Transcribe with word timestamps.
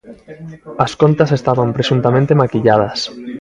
As 0.85 0.91
contas 1.01 1.35
estaban 1.39 1.69
presuntamente 1.77 2.37
maquilladas. 2.41 2.99